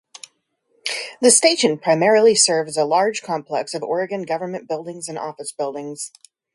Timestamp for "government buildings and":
4.23-5.19